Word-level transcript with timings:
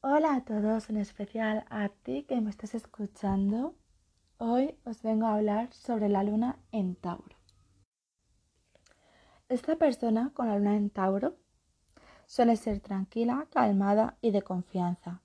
Hola 0.00 0.36
a 0.36 0.40
todos, 0.42 0.90
en 0.90 0.96
especial 0.96 1.64
a 1.70 1.88
ti 1.88 2.22
que 2.22 2.40
me 2.40 2.50
estás 2.50 2.76
escuchando. 2.76 3.74
Hoy 4.38 4.76
os 4.84 5.02
vengo 5.02 5.26
a 5.26 5.34
hablar 5.34 5.72
sobre 5.72 6.08
la 6.08 6.22
luna 6.22 6.56
en 6.70 6.94
Tauro. 6.94 7.36
Esta 9.48 9.74
persona 9.74 10.30
con 10.34 10.46
la 10.46 10.56
luna 10.56 10.76
en 10.76 10.90
Tauro 10.90 11.34
suele 12.26 12.54
ser 12.54 12.78
tranquila, 12.78 13.48
calmada 13.50 14.16
y 14.20 14.30
de 14.30 14.42
confianza. 14.42 15.20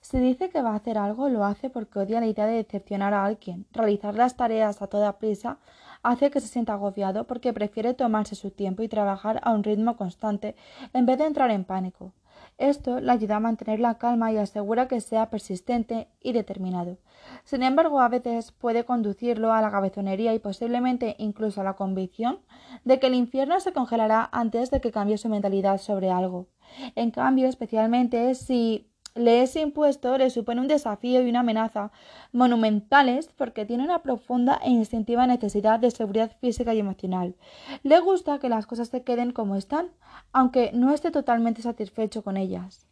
Si 0.00 0.20
dice 0.20 0.50
que 0.50 0.62
va 0.62 0.70
a 0.70 0.76
hacer 0.76 0.98
algo, 0.98 1.28
lo 1.28 1.44
hace 1.44 1.68
porque 1.68 1.98
odia 1.98 2.20
la 2.20 2.28
idea 2.28 2.46
de 2.46 2.62
decepcionar 2.62 3.12
a 3.12 3.24
alguien. 3.24 3.66
Realizar 3.72 4.14
las 4.14 4.36
tareas 4.36 4.82
a 4.82 4.86
toda 4.86 5.18
prisa 5.18 5.58
hace 6.04 6.30
que 6.30 6.40
se 6.40 6.46
sienta 6.46 6.74
agobiado 6.74 7.26
porque 7.26 7.52
prefiere 7.52 7.92
tomarse 7.92 8.36
su 8.36 8.52
tiempo 8.52 8.84
y 8.84 8.88
trabajar 8.88 9.40
a 9.42 9.50
un 9.50 9.64
ritmo 9.64 9.96
constante 9.96 10.54
en 10.92 11.06
vez 11.06 11.18
de 11.18 11.26
entrar 11.26 11.50
en 11.50 11.64
pánico. 11.64 12.12
Esto 12.58 13.00
le 13.00 13.12
ayuda 13.12 13.36
a 13.36 13.40
mantener 13.40 13.80
la 13.80 13.98
calma 13.98 14.32
y 14.32 14.38
asegura 14.38 14.88
que 14.88 15.00
sea 15.00 15.30
persistente 15.30 16.08
y 16.20 16.32
determinado. 16.32 16.98
Sin 17.44 17.62
embargo, 17.62 18.00
a 18.00 18.08
veces 18.08 18.52
puede 18.52 18.84
conducirlo 18.84 19.52
a 19.52 19.60
la 19.60 19.70
cabezonería 19.70 20.34
y 20.34 20.38
posiblemente 20.38 21.16
incluso 21.18 21.60
a 21.60 21.64
la 21.64 21.74
convicción 21.74 22.40
de 22.84 22.98
que 22.98 23.08
el 23.08 23.14
infierno 23.14 23.60
se 23.60 23.72
congelará 23.72 24.28
antes 24.32 24.70
de 24.70 24.80
que 24.80 24.92
cambie 24.92 25.18
su 25.18 25.28
mentalidad 25.28 25.78
sobre 25.78 26.10
algo. 26.10 26.48
En 26.94 27.10
cambio, 27.10 27.48
especialmente 27.48 28.34
si 28.34 28.90
le 29.16 29.42
es 29.42 29.56
impuesto 29.56 30.16
le 30.18 30.30
supone 30.30 30.60
un 30.60 30.68
desafío 30.68 31.22
y 31.22 31.30
una 31.30 31.40
amenaza 31.40 31.90
monumentales 32.32 33.30
porque 33.36 33.66
tiene 33.66 33.84
una 33.84 34.02
profunda 34.02 34.60
e 34.62 34.70
instintiva 34.70 35.26
necesidad 35.26 35.80
de 35.80 35.90
seguridad 35.90 36.30
física 36.40 36.74
y 36.74 36.80
emocional. 36.80 37.34
Le 37.82 37.98
gusta 38.00 38.38
que 38.38 38.48
las 38.48 38.66
cosas 38.66 38.88
se 38.88 39.02
queden 39.02 39.32
como 39.32 39.56
están, 39.56 39.88
aunque 40.32 40.70
no 40.72 40.92
esté 40.92 41.10
totalmente 41.10 41.62
satisfecho 41.62 42.22
con 42.22 42.36
ellas. 42.36 42.86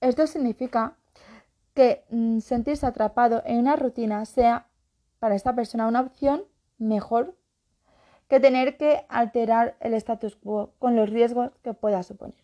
Esto 0.00 0.26
significa 0.26 0.96
que 1.74 2.04
mm, 2.10 2.38
sentirse 2.40 2.86
atrapado 2.86 3.42
en 3.44 3.58
una 3.58 3.76
rutina 3.76 4.24
sea 4.24 4.68
para 5.18 5.34
esta 5.34 5.54
persona 5.54 5.88
una 5.88 6.00
opción 6.00 6.44
mejor 6.78 7.34
que 8.28 8.40
tener 8.40 8.76
que 8.76 9.04
alterar 9.08 9.76
el 9.80 9.94
status 9.94 10.36
quo 10.36 10.72
con 10.78 10.96
los 10.96 11.10
riesgos 11.10 11.50
que 11.62 11.74
pueda 11.74 12.02
suponer. 12.02 12.43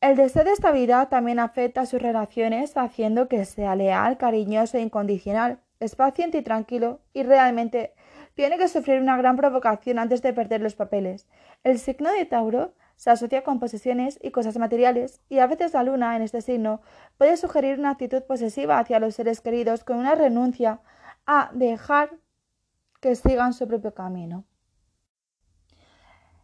El 0.00 0.14
deseo 0.14 0.44
de 0.44 0.52
estabilidad 0.52 1.08
también 1.08 1.40
afecta 1.40 1.80
a 1.80 1.86
sus 1.86 2.00
relaciones, 2.00 2.76
haciendo 2.76 3.26
que 3.26 3.44
sea 3.44 3.74
leal, 3.74 4.16
cariñoso 4.16 4.78
e 4.78 4.80
incondicional. 4.80 5.58
Es 5.80 5.96
paciente 5.96 6.38
y 6.38 6.42
tranquilo 6.42 7.00
y 7.12 7.24
realmente 7.24 7.94
tiene 8.34 8.58
que 8.58 8.68
sufrir 8.68 9.00
una 9.00 9.16
gran 9.16 9.36
provocación 9.36 9.98
antes 9.98 10.22
de 10.22 10.32
perder 10.32 10.60
los 10.60 10.76
papeles. 10.76 11.26
El 11.64 11.80
signo 11.80 12.12
de 12.12 12.24
Tauro 12.26 12.74
se 12.94 13.10
asocia 13.10 13.42
con 13.42 13.58
posesiones 13.58 14.20
y 14.22 14.30
cosas 14.30 14.56
materiales 14.56 15.20
y 15.28 15.40
a 15.40 15.48
veces 15.48 15.74
la 15.74 15.82
luna 15.82 16.14
en 16.14 16.22
este 16.22 16.42
signo 16.42 16.80
puede 17.16 17.36
sugerir 17.36 17.80
una 17.80 17.90
actitud 17.90 18.22
posesiva 18.22 18.78
hacia 18.78 19.00
los 19.00 19.16
seres 19.16 19.40
queridos 19.40 19.82
con 19.82 19.98
una 19.98 20.14
renuncia 20.14 20.80
a 21.26 21.50
dejar 21.54 22.10
que 23.00 23.16
sigan 23.16 23.52
su 23.52 23.66
propio 23.66 23.94
camino. 23.94 24.44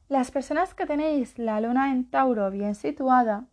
Las 0.09 0.31
personas 0.31 0.75
que 0.75 0.85
tenéis 0.85 1.39
la 1.39 1.61
luna 1.63 1.91
en 1.91 2.11
Tauro 2.11 2.51
bien 2.51 2.75
situada, 2.75 3.47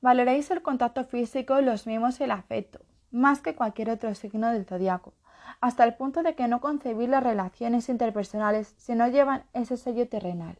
valoréis 0.00 0.50
el 0.50 0.60
contacto 0.60 1.04
físico, 1.04 1.60
los 1.60 1.86
mimos 1.86 2.18
y 2.18 2.24
el 2.24 2.32
afecto, 2.32 2.80
más 3.12 3.40
que 3.40 3.54
cualquier 3.54 3.90
otro 3.90 4.12
signo 4.16 4.50
del 4.50 4.64
zodiaco, 4.64 5.14
hasta 5.60 5.84
el 5.84 5.94
punto 5.94 6.24
de 6.24 6.34
que 6.34 6.48
no 6.48 6.60
concebís 6.60 7.08
las 7.08 7.22
relaciones 7.22 7.88
interpersonales 7.88 8.74
si 8.76 8.96
no 8.96 9.06
llevan 9.06 9.44
ese 9.52 9.76
sello 9.76 10.08
terrenal. 10.08 10.58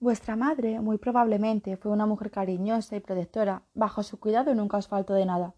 Vuestra 0.00 0.34
madre 0.34 0.80
muy 0.80 0.96
probablemente 0.96 1.76
fue 1.76 1.92
una 1.92 2.06
mujer 2.06 2.30
cariñosa 2.30 2.96
y 2.96 3.00
protectora, 3.00 3.62
bajo 3.74 4.02
su 4.02 4.18
cuidado 4.18 4.54
nunca 4.54 4.78
os 4.78 4.88
faltó 4.88 5.12
de 5.12 5.26
nada. 5.26 5.52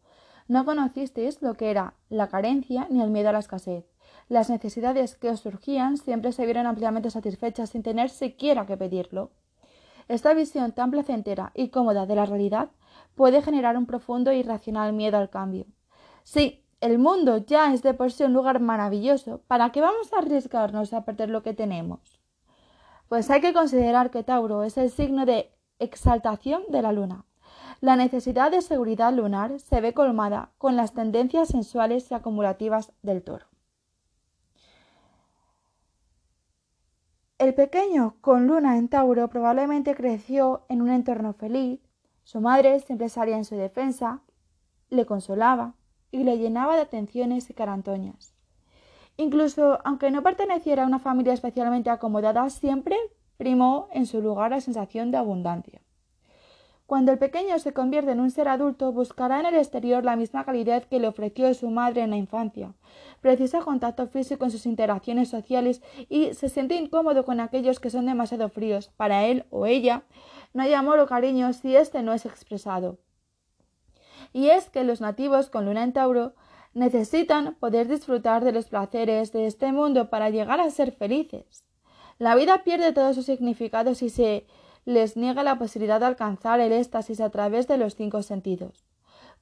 No 0.48 0.64
conocisteis 0.64 1.42
lo 1.42 1.54
que 1.54 1.70
era 1.70 1.94
la 2.08 2.28
carencia 2.28 2.86
ni 2.90 3.02
el 3.02 3.10
miedo 3.10 3.30
a 3.30 3.32
la 3.32 3.40
escasez. 3.40 3.84
Las 4.28 4.48
necesidades 4.50 5.16
que 5.16 5.30
os 5.30 5.40
surgían 5.40 5.96
siempre 5.96 6.32
se 6.32 6.44
vieron 6.44 6.66
ampliamente 6.66 7.10
satisfechas 7.10 7.70
sin 7.70 7.82
tener 7.82 8.10
siquiera 8.10 8.66
que 8.66 8.76
pedirlo. 8.76 9.30
Esta 10.08 10.34
visión 10.34 10.72
tan 10.72 10.90
placentera 10.90 11.50
y 11.54 11.68
cómoda 11.68 12.06
de 12.06 12.14
la 12.14 12.26
realidad 12.26 12.70
puede 13.16 13.42
generar 13.42 13.76
un 13.76 13.86
profundo 13.86 14.30
e 14.30 14.38
irracional 14.38 14.92
miedo 14.92 15.18
al 15.18 15.30
cambio. 15.30 15.66
Sí, 16.22 16.64
el 16.80 16.98
mundo 16.98 17.38
ya 17.38 17.72
es 17.72 17.82
de 17.82 17.94
por 17.94 18.12
sí 18.12 18.22
un 18.24 18.32
lugar 18.32 18.60
maravilloso, 18.60 19.40
¿para 19.48 19.72
qué 19.72 19.80
vamos 19.80 20.12
a 20.12 20.18
arriesgarnos 20.18 20.92
a 20.92 21.04
perder 21.04 21.30
lo 21.30 21.42
que 21.42 21.54
tenemos? 21.54 22.20
Pues 23.08 23.30
hay 23.30 23.40
que 23.40 23.52
considerar 23.52 24.10
que 24.10 24.22
Tauro 24.22 24.62
es 24.62 24.76
el 24.76 24.90
signo 24.90 25.26
de 25.26 25.52
exaltación 25.78 26.62
de 26.68 26.82
la 26.82 26.92
luna. 26.92 27.24
La 27.80 27.96
necesidad 27.96 28.50
de 28.50 28.62
seguridad 28.62 29.12
lunar 29.12 29.60
se 29.60 29.80
ve 29.80 29.92
colmada 29.92 30.50
con 30.56 30.76
las 30.76 30.94
tendencias 30.94 31.48
sensuales 31.48 32.10
y 32.10 32.14
acumulativas 32.14 32.92
del 33.02 33.22
toro. 33.22 33.46
El 37.38 37.54
pequeño, 37.54 38.16
con 38.22 38.46
luna 38.46 38.78
en 38.78 38.88
Tauro, 38.88 39.28
probablemente 39.28 39.94
creció 39.94 40.64
en 40.70 40.80
un 40.80 40.88
entorno 40.88 41.34
feliz. 41.34 41.80
Su 42.22 42.40
madre 42.40 42.80
siempre 42.80 43.10
salía 43.10 43.36
en 43.36 43.44
su 43.44 43.56
defensa, 43.56 44.22
le 44.88 45.04
consolaba 45.04 45.74
y 46.10 46.24
le 46.24 46.38
llenaba 46.38 46.76
de 46.76 46.82
atenciones 46.82 47.50
y 47.50 47.54
carantoñas. 47.54 48.32
Incluso 49.18 49.80
aunque 49.84 50.10
no 50.10 50.22
perteneciera 50.22 50.84
a 50.84 50.86
una 50.86 50.98
familia 50.98 51.34
especialmente 51.34 51.90
acomodada, 51.90 52.48
siempre 52.48 52.96
primó 53.36 53.88
en 53.92 54.06
su 54.06 54.22
lugar 54.22 54.52
la 54.52 54.62
sensación 54.62 55.10
de 55.10 55.18
abundancia. 55.18 55.82
Cuando 56.86 57.10
el 57.10 57.18
pequeño 57.18 57.58
se 57.58 57.72
convierte 57.72 58.12
en 58.12 58.20
un 58.20 58.30
ser 58.30 58.46
adulto, 58.46 58.92
buscará 58.92 59.40
en 59.40 59.46
el 59.46 59.56
exterior 59.56 60.04
la 60.04 60.14
misma 60.14 60.44
calidad 60.44 60.84
que 60.84 61.00
le 61.00 61.08
ofreció 61.08 61.52
su 61.52 61.68
madre 61.68 62.02
en 62.02 62.10
la 62.10 62.16
infancia. 62.16 62.74
Precisa 63.20 63.58
contacto 63.58 64.06
físico 64.06 64.44
en 64.44 64.52
sus 64.52 64.66
interacciones 64.66 65.28
sociales 65.28 65.82
y 66.08 66.32
se 66.34 66.48
siente 66.48 66.76
incómodo 66.76 67.24
con 67.24 67.40
aquellos 67.40 67.80
que 67.80 67.90
son 67.90 68.06
demasiado 68.06 68.48
fríos. 68.50 68.92
Para 68.96 69.24
él 69.26 69.46
o 69.50 69.66
ella 69.66 70.04
no 70.54 70.62
hay 70.62 70.74
amor 70.74 71.00
o 71.00 71.06
cariño 71.06 71.52
si 71.52 71.74
éste 71.74 72.02
no 72.02 72.12
es 72.12 72.24
expresado. 72.24 72.98
Y 74.32 74.50
es 74.50 74.70
que 74.70 74.84
los 74.84 75.00
nativos 75.00 75.50
con 75.50 75.64
luna 75.64 75.82
en 75.82 75.92
Tauro 75.92 76.34
necesitan 76.72 77.56
poder 77.56 77.88
disfrutar 77.88 78.44
de 78.44 78.52
los 78.52 78.66
placeres 78.66 79.32
de 79.32 79.46
este 79.46 79.72
mundo 79.72 80.08
para 80.08 80.30
llegar 80.30 80.60
a 80.60 80.70
ser 80.70 80.92
felices. 80.92 81.64
La 82.18 82.36
vida 82.36 82.62
pierde 82.62 82.92
todo 82.92 83.12
su 83.12 83.22
significado 83.22 83.94
si 83.96 84.08
se 84.08 84.46
les 84.86 85.16
niega 85.16 85.42
la 85.42 85.58
posibilidad 85.58 86.00
de 86.00 86.06
alcanzar 86.06 86.60
el 86.60 86.72
éxtasis 86.72 87.20
a 87.20 87.28
través 87.28 87.66
de 87.66 87.76
los 87.76 87.96
cinco 87.96 88.22
sentidos. 88.22 88.86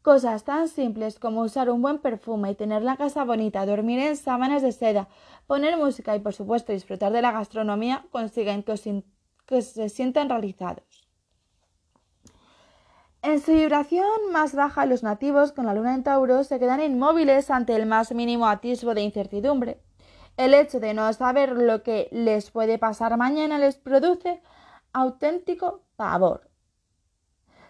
Cosas 0.02 0.44
tan 0.44 0.68
simples 0.68 1.18
como 1.18 1.42
usar 1.42 1.70
un 1.70 1.80
buen 1.80 1.98
perfume 1.98 2.50
y 2.50 2.54
tener 2.54 2.82
la 2.82 2.96
casa 2.96 3.24
bonita, 3.24 3.64
dormir 3.64 4.00
en 4.00 4.16
sábanas 4.16 4.62
de 4.62 4.72
seda, 4.72 5.08
poner 5.46 5.76
música 5.76 6.16
y 6.16 6.20
por 6.20 6.34
supuesto 6.34 6.72
disfrutar 6.72 7.12
de 7.12 7.22
la 7.22 7.32
gastronomía 7.32 8.04
consiguen 8.10 8.62
que, 8.62 8.74
que 9.46 9.62
se 9.62 9.88
sientan 9.90 10.28
realizados. 10.28 11.08
En 13.22 13.40
su 13.40 13.52
vibración 13.52 14.04
más 14.32 14.54
baja, 14.54 14.84
los 14.84 15.02
nativos 15.02 15.52
con 15.52 15.64
la 15.66 15.74
luna 15.74 15.94
en 15.94 16.02
Tauro 16.02 16.44
se 16.44 16.58
quedan 16.58 16.82
inmóviles 16.82 17.50
ante 17.50 17.74
el 17.74 17.86
más 17.86 18.12
mínimo 18.12 18.46
atisbo 18.46 18.94
de 18.94 19.02
incertidumbre. 19.02 19.80
El 20.36 20.52
hecho 20.52 20.80
de 20.80 20.94
no 20.94 21.10
saber 21.12 21.52
lo 21.52 21.82
que 21.82 22.08
les 22.12 22.50
puede 22.50 22.78
pasar 22.78 23.16
mañana 23.16 23.58
les 23.58 23.76
produce 23.76 24.42
auténtico 24.94 25.82
pavor. 25.96 26.48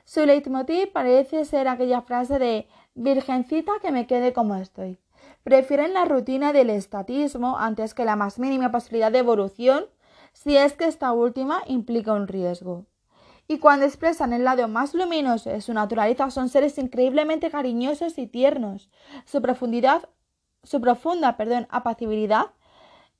Su 0.04 0.24
leitmotiv 0.24 0.92
parece 0.92 1.44
ser 1.44 1.66
aquella 1.66 2.02
frase 2.02 2.38
de 2.38 2.68
Virgencita 2.94 3.72
que 3.82 3.90
me 3.90 4.06
quede 4.06 4.32
como 4.32 4.54
estoy. 4.54 4.98
Prefieren 5.42 5.94
la 5.94 6.04
rutina 6.04 6.52
del 6.52 6.70
estatismo 6.70 7.58
antes 7.58 7.94
que 7.94 8.04
la 8.04 8.14
más 8.14 8.38
mínima 8.38 8.70
posibilidad 8.70 9.10
de 9.10 9.18
evolución 9.18 9.86
si 10.32 10.56
es 10.56 10.74
que 10.74 10.86
esta 10.86 11.12
última 11.12 11.62
implica 11.66 12.12
un 12.12 12.28
riesgo. 12.28 12.86
Y 13.46 13.58
cuando 13.58 13.86
expresan 13.86 14.32
el 14.32 14.44
lado 14.44 14.68
más 14.68 14.94
luminoso 14.94 15.50
de 15.50 15.60
su 15.60 15.72
naturaleza 15.74 16.30
son 16.30 16.48
seres 16.48 16.78
increíblemente 16.78 17.50
cariñosos 17.50 18.18
y 18.18 18.26
tiernos. 18.26 18.90
Su 19.26 19.42
profundidad, 19.42 20.08
su 20.62 20.80
profunda, 20.80 21.36
perdón, 21.36 21.66
apacibilidad 21.70 22.46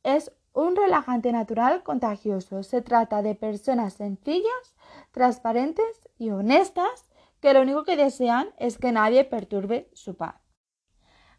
es 0.03 0.33
un 0.55 0.77
relajante 0.77 1.33
natural 1.33 1.83
contagioso. 1.83 2.63
Se 2.63 2.81
trata 2.81 3.21
de 3.21 3.35
personas 3.35 3.95
sencillas, 3.95 4.77
transparentes 5.11 6.09
y 6.17 6.31
honestas 6.31 7.11
que 7.41 7.53
lo 7.53 7.61
único 7.61 7.85
que 7.85 7.97
desean 7.97 8.49
es 8.57 8.79
que 8.79 8.93
nadie 8.93 9.25
perturbe 9.25 9.91
su 9.93 10.17
paz. 10.17 10.37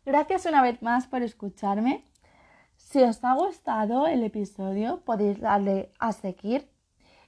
Gracias 0.05 0.45
una 0.45 0.61
vez 0.61 0.83
más 0.83 1.07
por 1.07 1.23
escucharme. 1.23 2.05
Si 2.75 3.01
os 3.01 3.23
ha 3.23 3.33
gustado 3.33 4.05
el 4.05 4.23
episodio 4.23 5.01
podéis 5.03 5.39
darle 5.39 5.91
a 5.97 6.11
seguir 6.11 6.69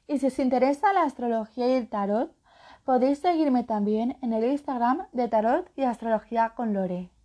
y 0.05 0.19
si 0.19 0.27
os 0.27 0.37
interesa 0.39 0.93
la 0.93 1.03
astrología 1.03 1.67
y 1.67 1.71
el 1.71 1.89
tarot 1.89 2.35
podéis 2.83 3.19
seguirme 3.19 3.63
también 3.63 4.17
en 4.21 4.33
el 4.33 4.45
Instagram 4.45 5.07
de 5.11 5.27
Tarot 5.27 5.69
y 5.75 5.83
Astrología 5.83 6.53
con 6.55 6.73
Lore. 6.73 7.16